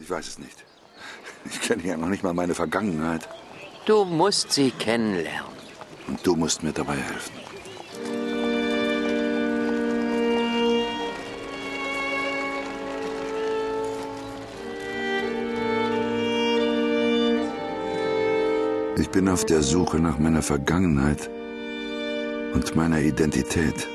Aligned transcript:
Ich 0.00 0.10
weiß 0.10 0.26
es 0.26 0.38
nicht. 0.38 0.64
Ich 1.44 1.60
kenne 1.60 1.82
ja 1.84 1.96
noch 1.96 2.08
nicht 2.08 2.24
mal 2.24 2.34
meine 2.34 2.54
Vergangenheit. 2.54 3.28
Du 3.86 4.04
musst 4.04 4.52
sie 4.52 4.70
kennenlernen. 4.72 5.52
Und 6.08 6.26
du 6.26 6.34
musst 6.34 6.62
mir 6.62 6.72
dabei 6.72 6.96
helfen. 6.96 7.32
Ich 18.96 19.10
bin 19.10 19.28
auf 19.28 19.44
der 19.44 19.62
Suche 19.62 19.98
nach 19.98 20.18
meiner 20.18 20.42
Vergangenheit 20.42 21.30
und 22.52 22.74
meiner 22.74 23.00
Identität. 23.00 23.88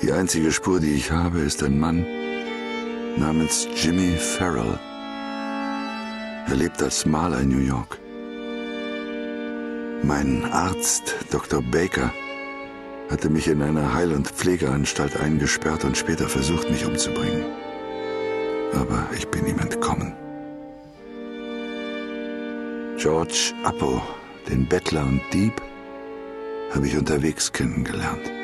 Die 0.00 0.12
einzige 0.12 0.52
Spur, 0.52 0.80
die 0.80 0.94
ich 0.94 1.10
habe, 1.10 1.40
ist 1.40 1.62
ein 1.62 1.78
Mann 1.78 2.06
namens 3.18 3.68
Jimmy 3.74 4.16
Farrell. 4.16 4.78
Er 6.46 6.54
lebt 6.54 6.82
als 6.82 7.04
Maler 7.04 7.40
in 7.40 7.48
New 7.48 7.66
York. 7.66 7.98
Mein 10.02 10.44
Arzt, 10.52 11.16
Dr. 11.30 11.60
Baker, 11.62 12.12
hatte 13.10 13.28
mich 13.28 13.48
in 13.48 13.62
einer 13.62 13.92
Heil- 13.94 14.12
und 14.12 14.28
Pflegeanstalt 14.28 15.18
eingesperrt 15.20 15.84
und 15.84 15.96
später 15.96 16.28
versucht, 16.28 16.70
mich 16.70 16.86
umzubringen. 16.86 17.44
Aber 18.74 19.08
ich 19.16 19.26
bin 19.28 19.46
ihm 19.46 19.58
entkommen. 19.58 20.14
George 22.98 23.52
Appo, 23.64 24.02
den 24.48 24.68
Bettler 24.68 25.04
und 25.04 25.20
Dieb, 25.32 25.54
habe 26.74 26.86
ich 26.86 26.96
unterwegs 26.96 27.52
kennengelernt. 27.52 28.37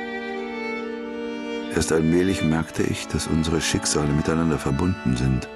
Erst 1.75 1.91
allmählich 1.91 2.43
merkte 2.45 2.85
ich, 2.85 3.09
dass 3.09 3.27
unsere 3.27 3.61
Schicksale 3.61 4.13
miteinander 4.13 4.59
verbunden 4.59 5.17
sind. 5.17 5.49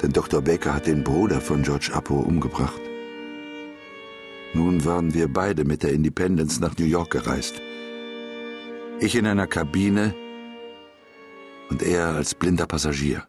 Denn 0.00 0.12
Dr. 0.12 0.40
Baker 0.40 0.74
hat 0.74 0.86
den 0.86 1.02
Bruder 1.02 1.40
von 1.40 1.62
George 1.62 1.90
Appo 1.92 2.14
umgebracht. 2.14 2.80
Nun 4.54 4.84
waren 4.84 5.14
wir 5.14 5.26
beide 5.26 5.64
mit 5.64 5.82
der 5.82 5.92
Independence 5.92 6.60
nach 6.60 6.78
New 6.78 6.86
York 6.86 7.10
gereist. 7.10 7.60
Ich 9.00 9.16
in 9.16 9.26
einer 9.26 9.48
Kabine 9.48 10.14
und 11.70 11.82
er 11.82 12.14
als 12.14 12.34
blinder 12.34 12.66
Passagier. 12.66 13.26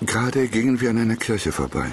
Gerade 0.00 0.48
gingen 0.48 0.80
wir 0.80 0.90
an 0.90 0.98
einer 0.98 1.16
Kirche 1.16 1.52
vorbei. 1.52 1.92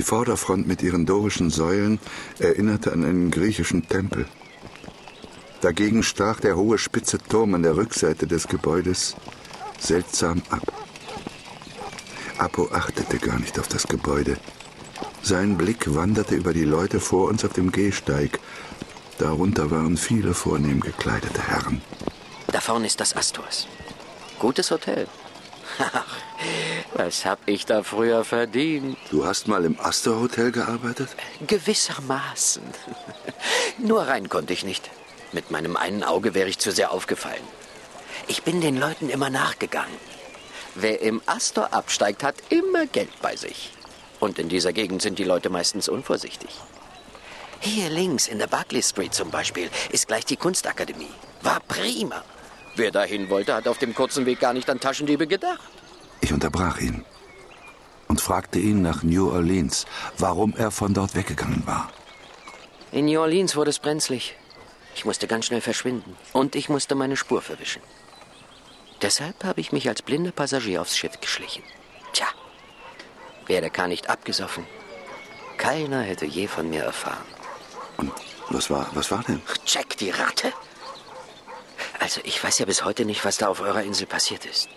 Die 0.00 0.06
Vorderfront 0.06 0.66
mit 0.66 0.80
ihren 0.82 1.04
dorischen 1.04 1.50
Säulen 1.50 1.98
erinnerte 2.38 2.90
an 2.90 3.04
einen 3.04 3.30
griechischen 3.30 3.86
Tempel. 3.86 4.24
Dagegen 5.60 6.02
stach 6.02 6.40
der 6.40 6.56
hohe 6.56 6.78
spitze 6.78 7.18
Turm 7.18 7.54
an 7.54 7.62
der 7.62 7.76
Rückseite 7.76 8.26
des 8.26 8.48
Gebäudes 8.48 9.14
seltsam 9.78 10.40
ab. 10.48 10.62
Apo 12.38 12.70
achtete 12.72 13.18
gar 13.18 13.38
nicht 13.40 13.58
auf 13.58 13.68
das 13.68 13.86
Gebäude. 13.88 14.38
Sein 15.20 15.58
Blick 15.58 15.94
wanderte 15.94 16.34
über 16.34 16.54
die 16.54 16.64
Leute 16.64 16.98
vor 16.98 17.28
uns 17.28 17.44
auf 17.44 17.52
dem 17.52 17.70
Gehsteig. 17.70 18.40
Darunter 19.18 19.70
waren 19.70 19.98
viele 19.98 20.32
vornehm 20.32 20.80
gekleidete 20.80 21.42
Herren. 21.46 21.82
Da 22.46 22.62
vorne 22.62 22.86
ist 22.86 23.00
das 23.00 23.14
Astors. 23.14 23.68
Gutes 24.38 24.70
Hotel. 24.70 25.06
Ach, 25.78 26.06
was 26.94 27.26
hab 27.26 27.40
ich 27.44 27.66
da 27.66 27.82
früher 27.82 28.24
verdient? 28.24 28.96
Du 29.10 29.24
hast 29.24 29.48
mal 29.48 29.64
im 29.64 29.78
Astor 29.80 30.20
Hotel 30.20 30.52
gearbeitet? 30.52 31.08
Gewissermaßen. 31.44 32.62
Nur 33.78 34.02
rein 34.02 34.28
konnte 34.28 34.52
ich 34.52 34.64
nicht. 34.64 34.88
Mit 35.32 35.50
meinem 35.50 35.76
einen 35.76 36.04
Auge 36.04 36.32
wäre 36.34 36.48
ich 36.48 36.60
zu 36.60 36.70
sehr 36.70 36.92
aufgefallen. 36.92 37.42
Ich 38.28 38.44
bin 38.44 38.60
den 38.60 38.78
Leuten 38.78 39.08
immer 39.08 39.28
nachgegangen. 39.28 39.96
Wer 40.76 41.00
im 41.00 41.20
Astor 41.26 41.74
absteigt, 41.74 42.22
hat 42.22 42.36
immer 42.50 42.86
Geld 42.86 43.10
bei 43.20 43.34
sich. 43.34 43.72
Und 44.20 44.38
in 44.38 44.48
dieser 44.48 44.72
Gegend 44.72 45.02
sind 45.02 45.18
die 45.18 45.24
Leute 45.24 45.50
meistens 45.50 45.88
unvorsichtig. 45.88 46.50
Hier 47.58 47.90
links 47.90 48.28
in 48.28 48.38
der 48.38 48.46
Barclay 48.46 48.82
Street 48.82 49.12
zum 49.12 49.32
Beispiel 49.32 49.70
ist 49.90 50.06
gleich 50.06 50.24
die 50.24 50.36
Kunstakademie. 50.36 51.10
War 51.42 51.58
prima. 51.66 52.22
Wer 52.76 52.92
dahin 52.92 53.28
wollte, 53.28 53.54
hat 53.54 53.66
auf 53.66 53.78
dem 53.78 53.92
kurzen 53.92 54.24
Weg 54.24 54.38
gar 54.38 54.52
nicht 54.52 54.70
an 54.70 54.78
Taschendiebe 54.78 55.26
gedacht. 55.26 55.68
Ich 56.20 56.32
unterbrach 56.32 56.78
ihn 56.78 57.04
und 58.10 58.20
fragte 58.20 58.58
ihn 58.58 58.82
nach 58.82 59.04
New 59.04 59.30
Orleans, 59.30 59.86
warum 60.18 60.52
er 60.56 60.72
von 60.72 60.92
dort 60.92 61.14
weggegangen 61.14 61.62
war. 61.64 61.92
In 62.90 63.04
New 63.04 63.20
Orleans 63.20 63.54
wurde 63.54 63.70
es 63.70 63.78
brenzlig. 63.78 64.34
Ich 64.96 65.04
musste 65.04 65.28
ganz 65.28 65.46
schnell 65.46 65.60
verschwinden 65.60 66.16
und 66.32 66.56
ich 66.56 66.68
musste 66.68 66.96
meine 66.96 67.16
Spur 67.16 67.40
verwischen. 67.40 67.82
Deshalb 69.00 69.44
habe 69.44 69.60
ich 69.60 69.70
mich 69.70 69.88
als 69.88 70.02
blinder 70.02 70.32
Passagier 70.32 70.80
aufs 70.82 70.96
Schiff 70.98 71.20
geschlichen. 71.20 71.62
Tja, 72.12 72.26
wäre 73.46 73.60
der 73.60 73.70
Kahn 73.70 73.90
nicht 73.90 74.10
abgesoffen, 74.10 74.66
keiner 75.56 76.02
hätte 76.02 76.26
je 76.26 76.48
von 76.48 76.68
mir 76.68 76.82
erfahren. 76.82 77.28
Und 77.96 78.12
was 78.48 78.70
war, 78.70 78.90
was 78.92 79.12
war 79.12 79.22
denn? 79.22 79.40
Jack, 79.66 79.96
die 79.98 80.10
Ratte? 80.10 80.52
Also, 82.00 82.20
ich 82.24 82.42
weiß 82.42 82.58
ja 82.58 82.66
bis 82.66 82.84
heute 82.84 83.04
nicht, 83.04 83.24
was 83.24 83.36
da 83.36 83.46
auf 83.46 83.60
eurer 83.60 83.84
Insel 83.84 84.08
passiert 84.08 84.46
ist. 84.46 84.68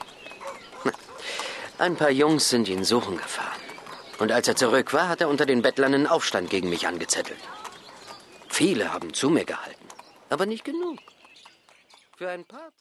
Ein 1.84 1.98
paar 1.98 2.12
Jungs 2.12 2.50
sind 2.50 2.70
ihn 2.70 2.86
suchen 2.86 3.18
gefahren. 3.18 3.60
Und 4.18 4.32
als 4.32 4.48
er 4.48 4.56
zurück 4.56 4.94
war, 4.94 5.10
hat 5.10 5.20
er 5.20 5.28
unter 5.28 5.46
den 5.46 5.62
Bettlern 5.62 5.94
einen 5.94 6.08
Aufstand 6.08 6.50
gegen 6.50 6.70
mich 6.70 6.88
angezettelt. 6.88 7.42
Viele 8.48 8.94
haben 8.94 9.14
zu 9.14 9.30
mir 9.30 9.44
gehalten, 9.44 9.86
aber 10.30 10.46
nicht 10.46 10.64
genug. 10.64 11.00
Für 12.18 12.30
ein 12.30 12.46
paar. 12.46 12.72